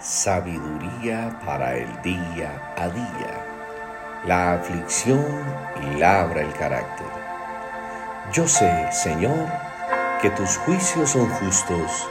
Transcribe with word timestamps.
sabiduría 0.00 1.40
para 1.44 1.76
el 1.76 2.02
día 2.02 2.72
a 2.76 2.88
día. 2.88 3.44
La 4.26 4.54
aflicción 4.54 5.24
labra 5.98 6.42
el 6.42 6.52
carácter. 6.52 7.06
Yo 8.32 8.46
sé, 8.46 8.92
Señor, 8.92 9.48
que 10.22 10.30
tus 10.30 10.56
juicios 10.58 11.10
son 11.10 11.28
justos 11.30 12.08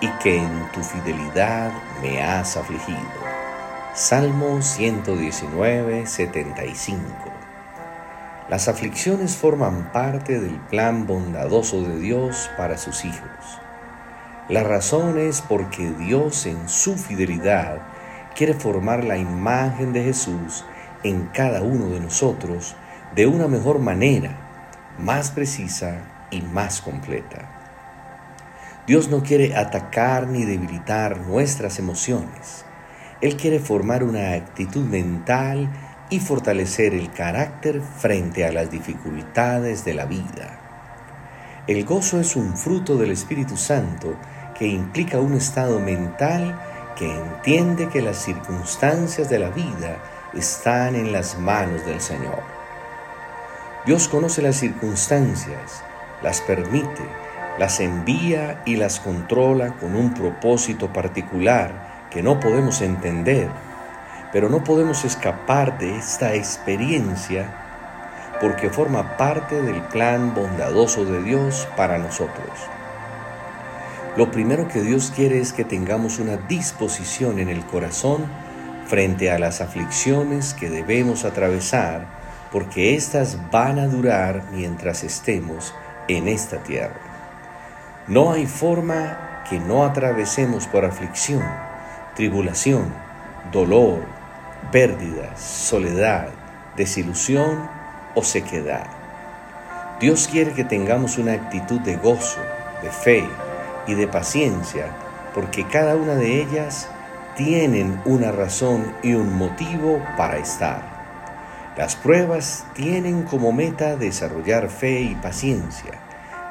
y 0.00 0.08
que 0.22 0.38
en 0.38 0.72
tu 0.72 0.82
fidelidad 0.82 1.72
me 2.02 2.22
has 2.22 2.56
afligido. 2.56 2.98
Salmo 3.94 4.62
119, 4.62 6.06
75. 6.06 7.02
Las 8.48 8.68
aflicciones 8.68 9.36
forman 9.36 9.90
parte 9.92 10.38
del 10.38 10.60
plan 10.68 11.06
bondadoso 11.06 11.82
de 11.82 11.98
Dios 11.98 12.50
para 12.56 12.76
sus 12.76 13.04
hijos. 13.04 13.63
La 14.48 14.62
razón 14.62 15.18
es 15.18 15.40
porque 15.40 15.90
Dios 15.92 16.44
en 16.44 16.68
su 16.68 16.98
fidelidad 16.98 17.78
quiere 18.36 18.52
formar 18.52 19.02
la 19.02 19.16
imagen 19.16 19.94
de 19.94 20.04
Jesús 20.04 20.66
en 21.02 21.28
cada 21.32 21.62
uno 21.62 21.88
de 21.88 22.00
nosotros 22.00 22.76
de 23.14 23.26
una 23.26 23.48
mejor 23.48 23.78
manera, 23.78 24.36
más 24.98 25.30
precisa 25.30 26.26
y 26.30 26.42
más 26.42 26.82
completa. 26.82 27.48
Dios 28.86 29.08
no 29.08 29.22
quiere 29.22 29.56
atacar 29.56 30.26
ni 30.26 30.44
debilitar 30.44 31.20
nuestras 31.20 31.78
emociones. 31.78 32.66
Él 33.22 33.38
quiere 33.38 33.60
formar 33.60 34.04
una 34.04 34.32
actitud 34.32 34.84
mental 34.84 35.72
y 36.10 36.20
fortalecer 36.20 36.92
el 36.92 37.10
carácter 37.12 37.80
frente 37.80 38.44
a 38.44 38.52
las 38.52 38.70
dificultades 38.70 39.86
de 39.86 39.94
la 39.94 40.04
vida. 40.04 40.63
El 41.66 41.86
gozo 41.86 42.20
es 42.20 42.36
un 42.36 42.58
fruto 42.58 42.96
del 42.96 43.10
Espíritu 43.10 43.56
Santo 43.56 44.16
que 44.54 44.66
implica 44.66 45.18
un 45.18 45.32
estado 45.32 45.80
mental 45.80 46.60
que 46.94 47.10
entiende 47.10 47.88
que 47.88 48.02
las 48.02 48.18
circunstancias 48.18 49.30
de 49.30 49.38
la 49.38 49.48
vida 49.48 49.96
están 50.34 50.94
en 50.94 51.10
las 51.10 51.38
manos 51.38 51.86
del 51.86 52.02
Señor. 52.02 52.42
Dios 53.86 54.08
conoce 54.08 54.42
las 54.42 54.56
circunstancias, 54.56 55.82
las 56.22 56.42
permite, 56.42 57.02
las 57.58 57.80
envía 57.80 58.60
y 58.66 58.76
las 58.76 59.00
controla 59.00 59.72
con 59.78 59.96
un 59.96 60.12
propósito 60.12 60.92
particular 60.92 62.08
que 62.10 62.22
no 62.22 62.40
podemos 62.40 62.82
entender, 62.82 63.48
pero 64.34 64.50
no 64.50 64.62
podemos 64.64 65.06
escapar 65.06 65.78
de 65.78 65.96
esta 65.96 66.34
experiencia 66.34 67.63
porque 68.44 68.68
forma 68.68 69.16
parte 69.16 69.62
del 69.62 69.80
plan 69.84 70.34
bondadoso 70.34 71.06
de 71.06 71.22
Dios 71.22 71.66
para 71.78 71.96
nosotros. 71.96 72.50
Lo 74.18 74.30
primero 74.30 74.68
que 74.68 74.82
Dios 74.82 75.10
quiere 75.16 75.40
es 75.40 75.54
que 75.54 75.64
tengamos 75.64 76.18
una 76.18 76.36
disposición 76.36 77.38
en 77.38 77.48
el 77.48 77.64
corazón 77.64 78.26
frente 78.86 79.30
a 79.30 79.38
las 79.38 79.62
aflicciones 79.62 80.52
que 80.52 80.68
debemos 80.68 81.24
atravesar, 81.24 82.04
porque 82.52 82.94
éstas 82.94 83.38
van 83.50 83.78
a 83.78 83.86
durar 83.86 84.44
mientras 84.52 85.04
estemos 85.04 85.74
en 86.08 86.28
esta 86.28 86.62
tierra. 86.62 87.00
No 88.08 88.32
hay 88.32 88.44
forma 88.44 89.42
que 89.48 89.58
no 89.58 89.86
atravesemos 89.86 90.66
por 90.66 90.84
aflicción, 90.84 91.42
tribulación, 92.14 92.92
dolor, 93.50 94.02
pérdidas, 94.70 95.40
soledad, 95.40 96.28
desilusión 96.76 97.83
o 98.14 98.22
sequedad. 98.22 98.86
Dios 100.00 100.28
quiere 100.28 100.52
que 100.52 100.64
tengamos 100.64 101.18
una 101.18 101.32
actitud 101.32 101.80
de 101.80 101.96
gozo, 101.96 102.40
de 102.82 102.90
fe, 102.90 103.28
y 103.86 103.94
de 103.94 104.08
paciencia, 104.08 104.86
porque 105.34 105.66
cada 105.66 105.96
una 105.96 106.14
de 106.14 106.42
ellas 106.42 106.88
tienen 107.36 108.00
una 108.04 108.30
razón 108.32 108.94
y 109.02 109.14
un 109.14 109.36
motivo 109.36 110.00
para 110.16 110.38
estar. 110.38 110.94
Las 111.76 111.96
pruebas 111.96 112.64
tienen 112.74 113.24
como 113.24 113.52
meta 113.52 113.96
desarrollar 113.96 114.68
fe 114.68 115.00
y 115.00 115.14
paciencia. 115.16 115.92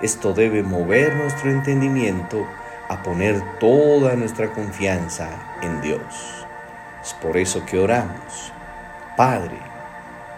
Esto 0.00 0.32
debe 0.32 0.64
mover 0.64 1.14
nuestro 1.14 1.50
entendimiento 1.50 2.44
a 2.88 3.02
poner 3.04 3.40
toda 3.60 4.16
nuestra 4.16 4.52
confianza 4.52 5.28
en 5.62 5.80
Dios. 5.80 6.44
Es 7.00 7.14
por 7.14 7.36
eso 7.36 7.64
que 7.64 7.78
oramos. 7.78 8.52
Padre, 9.16 9.58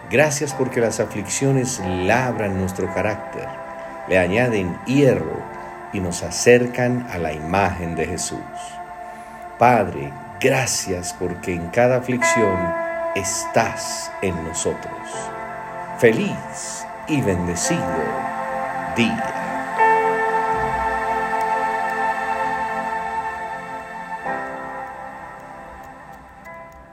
gracias 0.09 0.53
porque 0.53 0.81
las 0.81 0.99
aflicciones 0.99 1.79
labran 1.79 2.59
nuestro 2.59 2.93
carácter, 2.93 3.47
le 4.07 4.17
añaden 4.17 4.77
hierro 4.85 5.41
y 5.93 5.99
nos 5.99 6.23
acercan 6.23 7.07
a 7.11 7.17
la 7.17 7.33
imagen 7.33 7.95
de 7.95 8.05
Jesús. 8.05 8.39
Padre, 9.57 10.11
gracias 10.39 11.15
porque 11.17 11.53
en 11.53 11.67
cada 11.69 11.97
aflicción 11.97 12.57
estás 13.15 14.11
en 14.21 14.35
nosotros. 14.43 14.93
Feliz 15.99 16.85
y 17.07 17.21
bendecido 17.21 17.81
día. 18.97 19.44